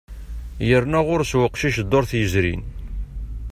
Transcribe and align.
Yerna 0.67 0.99
ɣur-s 1.07 1.31
uqcic 1.41 1.77
ddurt 1.83 2.11
yezrin. 2.19 2.61